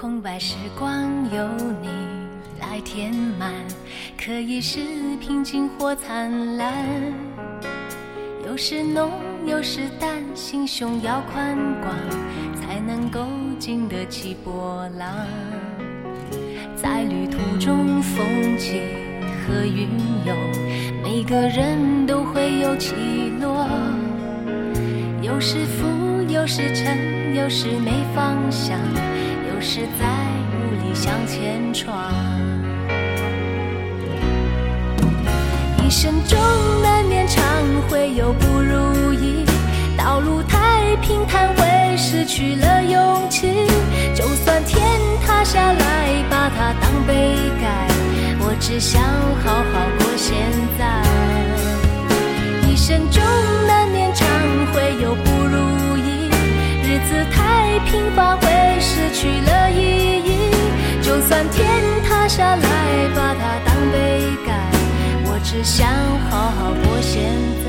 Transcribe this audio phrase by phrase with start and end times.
[0.00, 0.90] 空白时光
[1.30, 1.46] 有
[1.82, 1.88] 你
[2.58, 3.52] 来填满，
[4.18, 4.80] 可以是
[5.20, 6.72] 平静或灿烂。
[8.46, 9.12] 有时浓，
[9.44, 11.94] 有时淡，心胸要宽广，
[12.62, 13.26] 才能够
[13.58, 15.06] 经得起波浪。
[16.74, 18.24] 在旅途中，风
[18.56, 18.80] 起
[19.44, 19.86] 和云
[20.24, 20.34] 涌，
[21.02, 22.94] 每个人都会有起
[23.38, 23.68] 落。
[25.20, 28.78] 有时浮，有时沉，有时没方向，
[29.60, 30.06] 是在
[30.52, 32.10] 努力向前闯。
[35.84, 36.38] 一生中
[36.82, 37.44] 难免常
[37.88, 39.44] 会有不如意，
[39.98, 43.66] 道路太平坦会失去了勇气。
[44.14, 44.80] 就算天
[45.26, 47.86] 塌下来，把它当杯盖，
[48.40, 49.02] 我只想
[49.44, 50.36] 好好过现
[50.78, 51.02] 在。
[52.66, 53.22] 一生中
[59.20, 59.76] 去了意
[60.24, 60.50] 义。
[61.02, 61.68] 就算天
[62.08, 62.62] 塌下来，
[63.14, 64.54] 把它当杯盖，
[65.26, 65.86] 我只想
[66.30, 67.20] 好好过现
[67.62, 67.68] 在。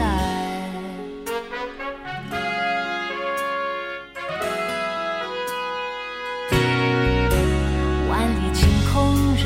[8.09, 8.95] 万里晴空
[9.35, 9.43] 任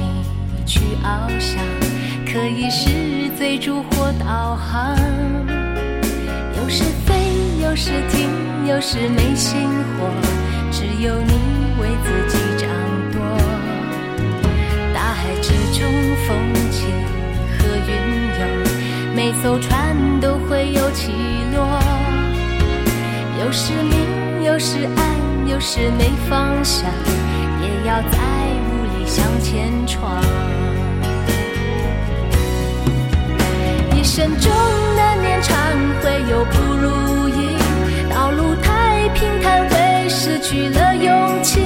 [0.00, 1.62] 你去翱翔，
[2.26, 4.96] 可以是追逐或导航。
[6.56, 7.14] 有时飞，
[7.62, 8.28] 有时停，
[8.66, 9.68] 有时没心
[10.00, 10.10] 火，
[10.84, 11.32] 只有你
[11.80, 12.68] 为自己掌
[13.10, 13.18] 舵。
[14.92, 15.90] 大海之中，
[16.26, 16.36] 风
[16.70, 16.84] 起
[17.56, 17.90] 和云
[18.38, 18.42] 涌，
[19.16, 21.10] 每艘船都会有起
[21.54, 21.80] 落。
[23.40, 26.84] 有时明，有时暗，有时没方向，
[27.62, 28.18] 也要在
[28.68, 30.20] 无力向前闯。
[33.96, 34.52] 一生中
[34.96, 35.56] 难免常
[36.02, 37.56] 会有不如意，
[38.10, 39.66] 道路太平坦
[40.14, 41.60] 失去了勇气。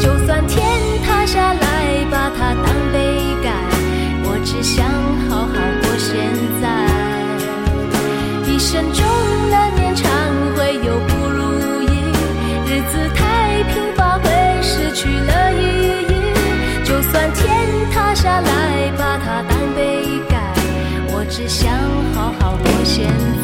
[0.00, 0.58] 就算天
[1.04, 2.98] 塌下来，把它当杯
[3.42, 3.52] 盖，
[4.24, 4.86] 我只想
[5.28, 5.52] 好好
[5.82, 6.16] 过现
[6.60, 6.64] 在。
[8.50, 9.04] 一生中
[9.50, 10.10] 难免常
[10.56, 11.86] 会有不如意，
[12.66, 14.26] 日子太平凡会
[14.62, 16.12] 失去了意义。
[16.84, 17.44] 就算天
[17.92, 20.38] 塌下来，把它当杯盖，
[21.08, 21.70] 我只想
[22.14, 23.12] 好好过现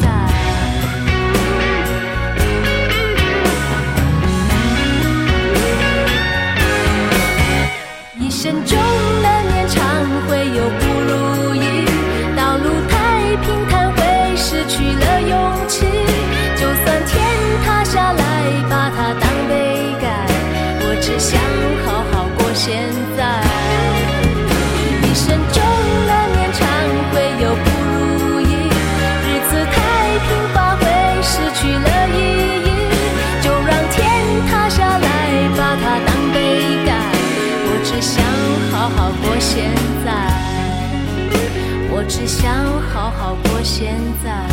[42.21, 42.53] 只想
[42.93, 44.45] 好好过现在，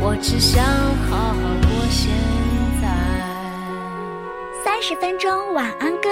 [0.00, 0.64] 我只想
[1.10, 2.14] 好好过现
[2.80, 2.88] 在。
[4.62, 6.08] 三十分钟晚安歌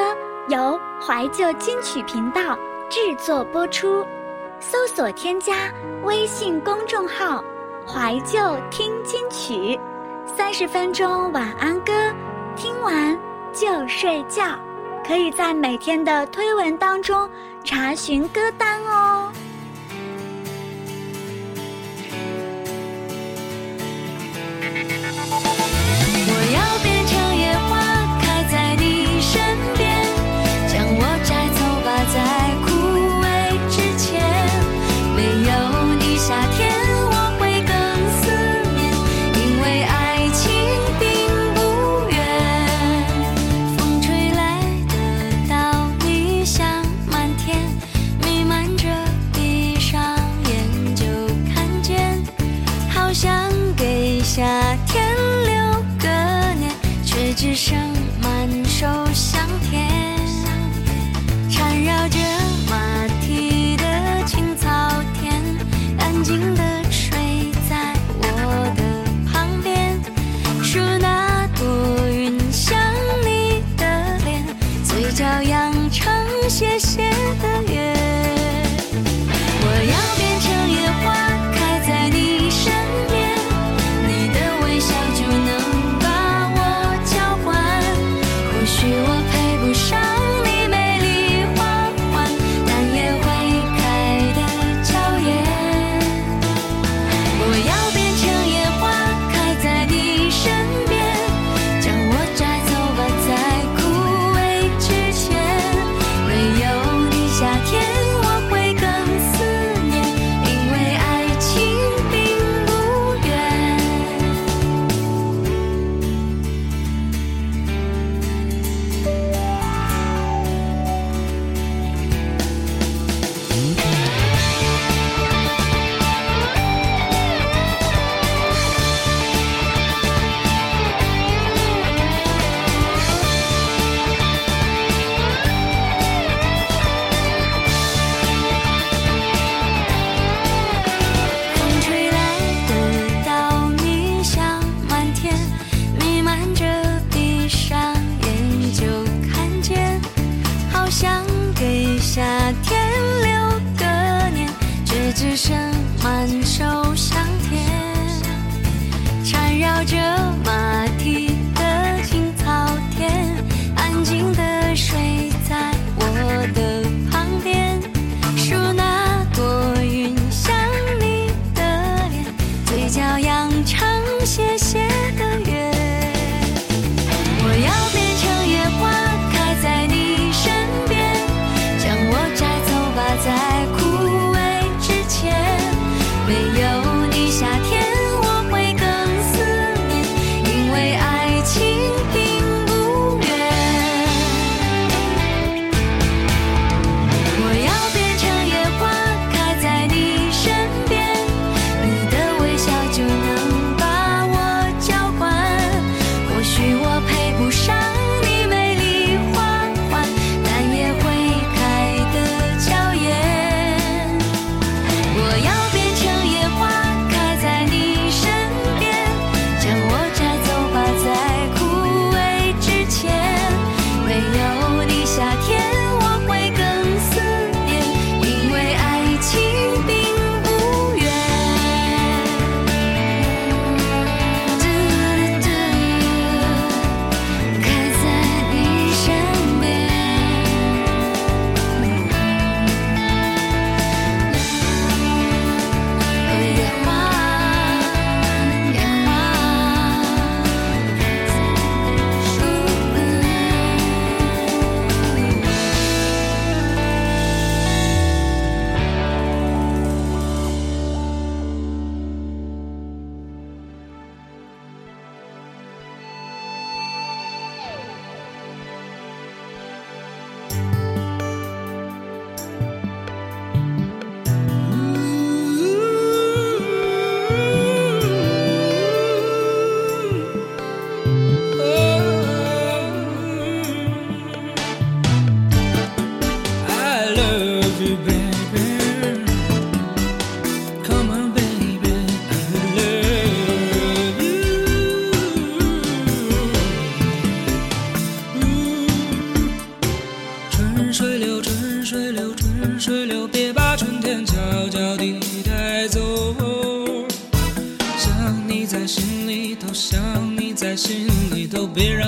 [0.48, 2.58] 由怀旧金曲频道
[2.90, 4.04] 制作播出，
[4.58, 7.40] 搜索添加微信公众号
[7.86, 8.40] “怀旧
[8.72, 9.78] 听金曲”，
[10.36, 11.92] 三十分钟晚安歌，
[12.56, 13.16] 听完
[13.52, 14.58] 就睡觉。
[15.06, 17.30] 可以在每天的推文当中
[17.62, 19.30] 查询歌单哦。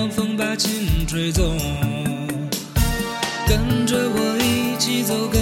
[0.05, 1.43] 让风把情吹走，
[3.49, 5.34] 跟着我一起走。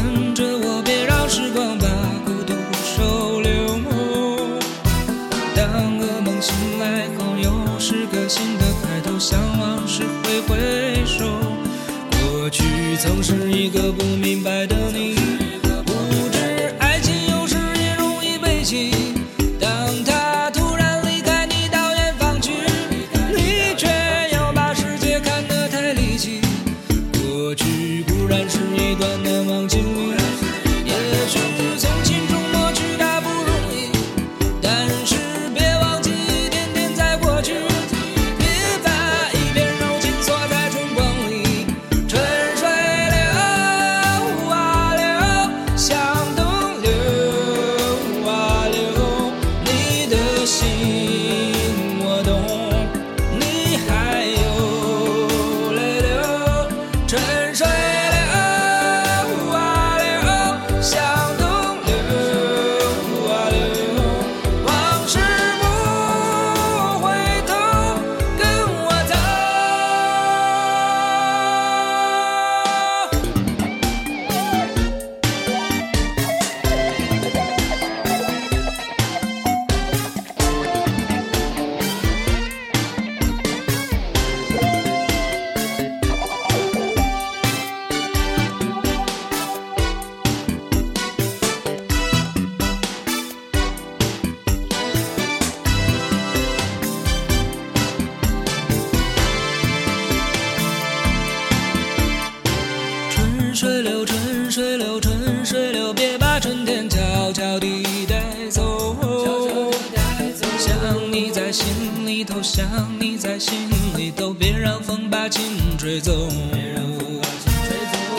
[112.54, 112.68] 想
[113.00, 113.54] 你在心
[113.96, 115.42] 里，都别让风把情
[115.78, 116.28] 吹走。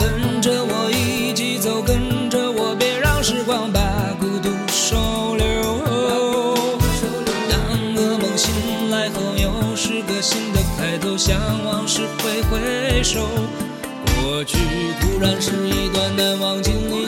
[0.00, 3.80] 跟着我一起走，跟着我，别让时光把
[4.18, 5.44] 孤独收留。
[7.48, 13.20] 当噩梦醒来后，又是个新的开头，向往事挥挥手。
[14.16, 14.58] 过去
[15.00, 17.06] 固然是一段难忘经历。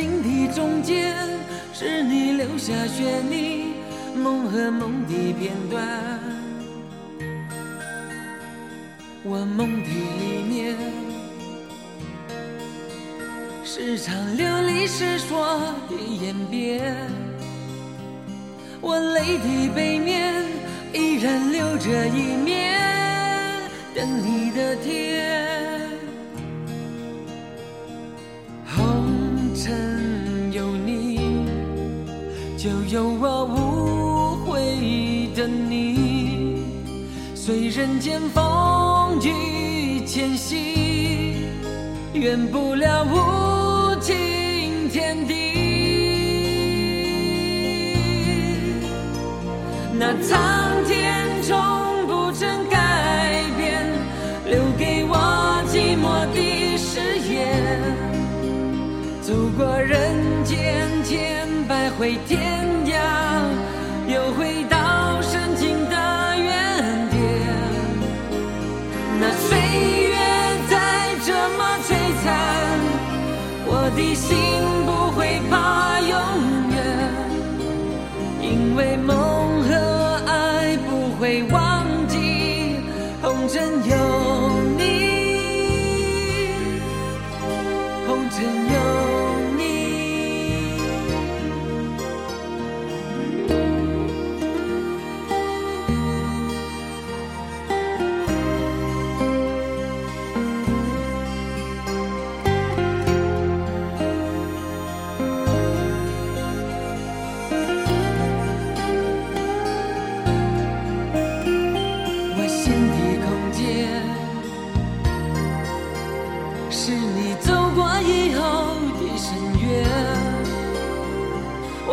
[0.00, 1.12] 情敌中间，
[1.72, 3.64] 是你留下悬溺
[4.14, 5.84] 梦和梦的片段。
[9.24, 10.76] 我梦的里面，
[13.64, 16.94] 是场流离失所的演变。
[18.80, 20.44] 我泪的背面
[20.92, 22.80] 依然留着一面
[23.96, 25.47] 等你的天。
[32.68, 36.62] 就有我无悔的你。
[37.34, 41.36] 随人间风雨迁徙，
[42.12, 45.34] 远不了无情天地。
[49.94, 51.56] 那苍天从
[52.06, 53.86] 不曾改变，
[54.44, 55.16] 留给我
[55.72, 57.00] 寂寞的誓
[57.32, 57.64] 言。
[59.22, 62.40] 走过人间千百回天
[74.00, 74.37] 我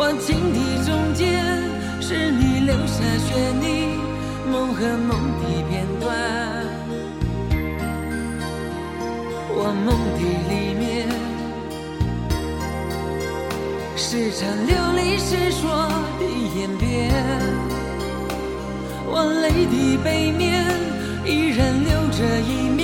[0.08, 1.42] 我情的中间，
[2.00, 3.26] 是你留下悬
[3.60, 3.66] 溺
[4.48, 5.10] 梦和梦
[5.40, 6.06] 的片段。
[9.50, 11.10] 我梦的里面，
[13.96, 16.22] 是场流离失所的
[16.56, 17.10] 演变。
[19.08, 20.64] 我泪的背面
[21.24, 22.78] 依然留着一面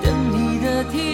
[0.00, 1.11] 等你的天。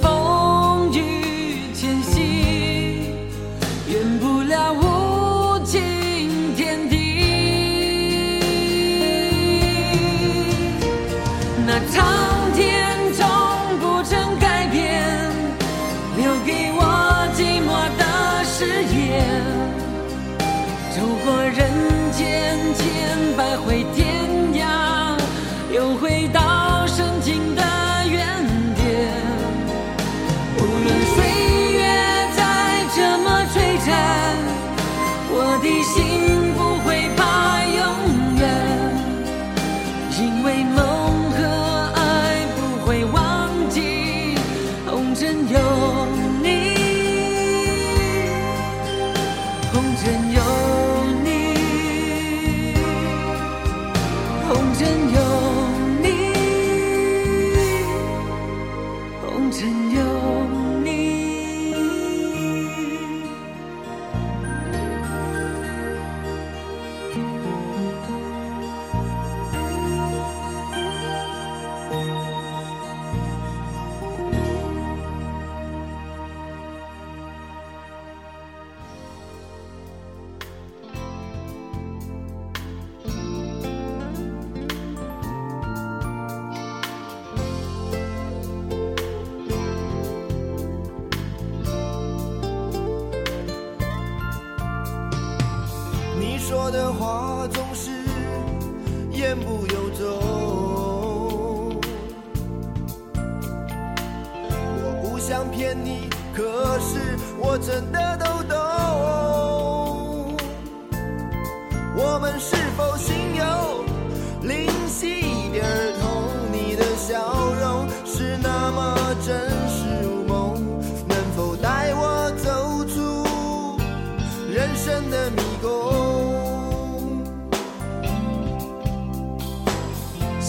[0.00, 2.20] 风雨前行，
[3.88, 6.96] 远不了无尽天地。
[11.66, 13.26] 那苍天从
[13.80, 15.04] 不曾改变，
[16.16, 16.80] 留给我
[17.34, 18.02] 寂寞的
[18.44, 19.00] 誓言。
[20.94, 21.58] 走过人
[22.12, 22.80] 间千
[23.36, 24.11] 百回天。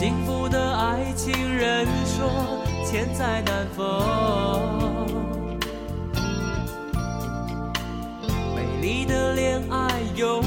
[0.03, 3.87] 幸福的爱情人说千载难逢。
[8.53, 10.41] 美丽的恋爱有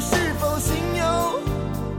[0.00, 1.38] 是否心有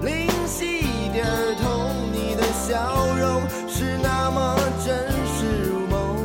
[0.02, 1.24] 灵犀一点
[1.62, 1.92] 通？
[2.12, 6.18] 你的笑容是那么真实如梦，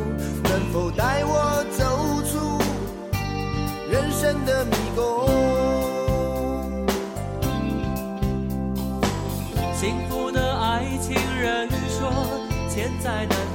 [0.45, 1.85] 能否带我走
[2.25, 2.59] 出
[3.91, 5.29] 人生的迷宫？
[9.75, 12.11] 幸福的爱情人说
[12.71, 13.46] 千载难。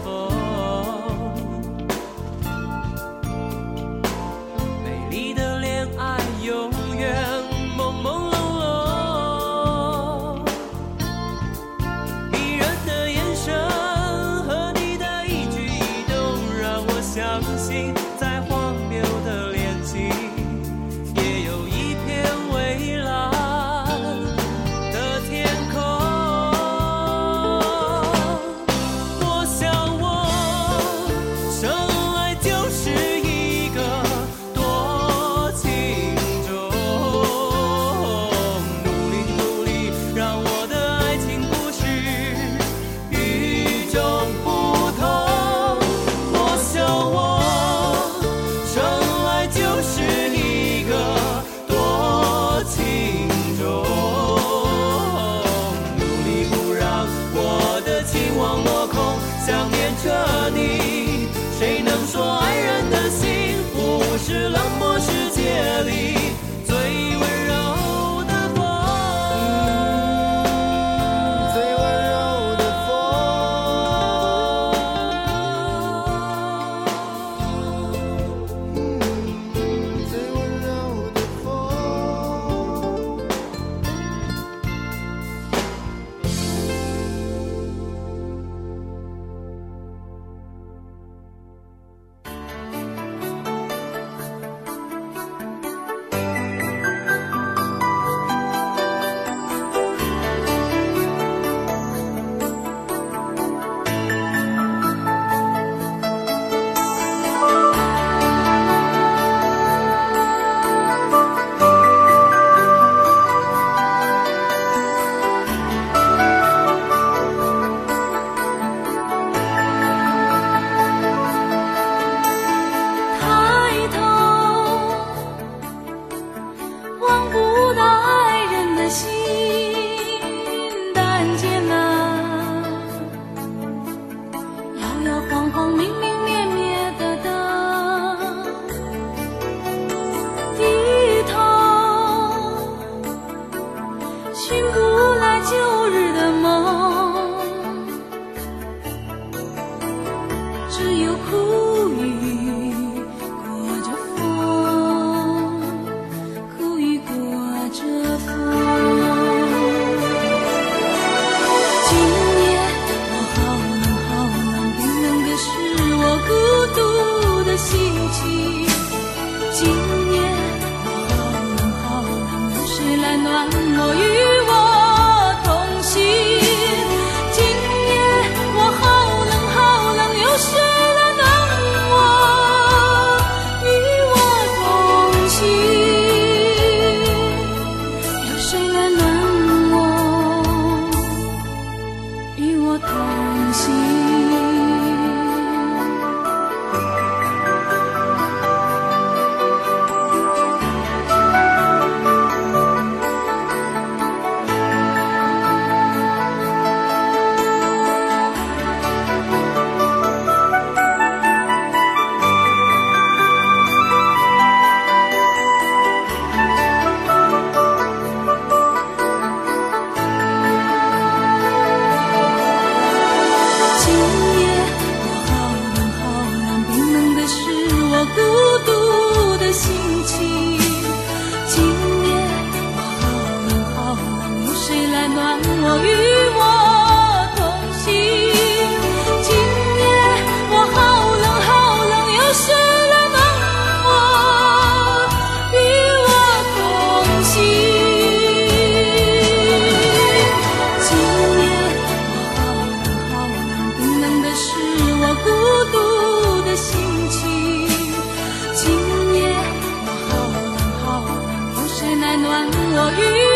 [262.83, 263.30] 我与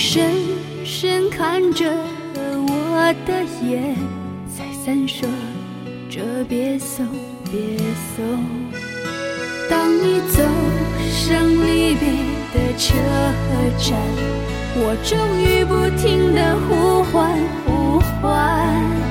[0.00, 0.30] 深
[0.84, 1.84] 深看着
[2.32, 3.96] 我的眼
[4.56, 5.28] 再三说
[6.08, 7.04] 着别送
[7.50, 7.76] 别
[8.14, 8.24] 送
[9.68, 10.40] 当你走
[11.10, 12.12] 上离别
[12.54, 12.94] 的车
[13.76, 13.98] 站
[14.76, 19.08] 我终于不停的呼唤呼唤。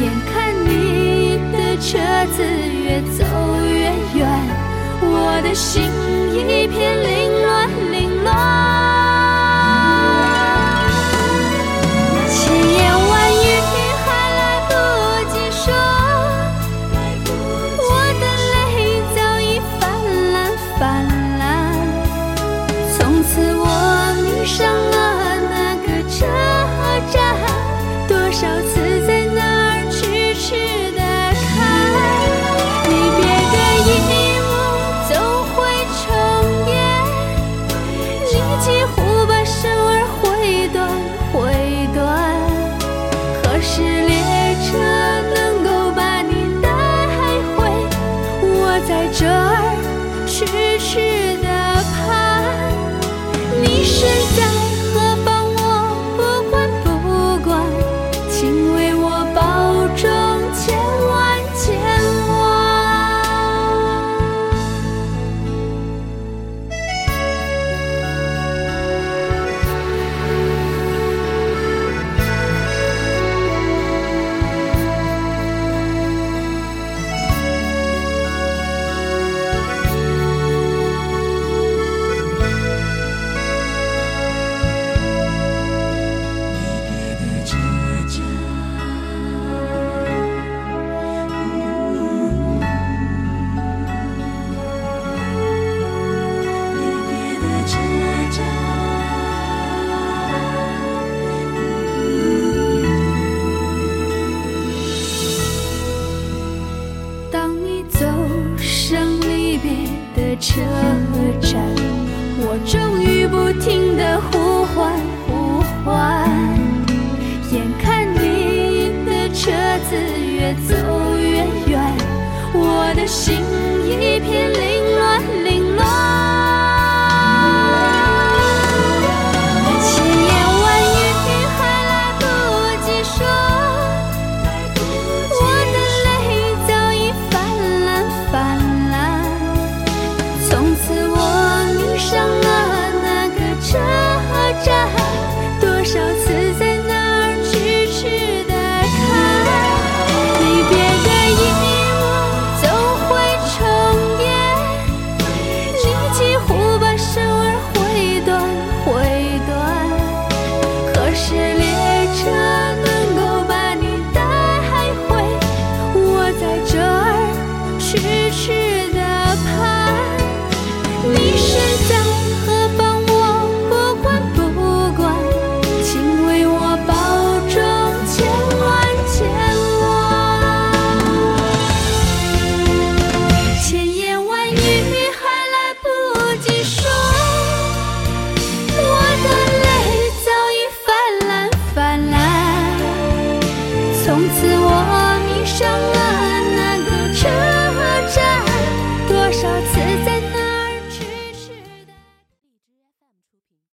[0.00, 1.98] 眼看你的车
[2.32, 3.26] 子越走
[3.62, 4.26] 越远
[5.02, 5.82] 我的心
[6.32, 7.47] 一片凌乱。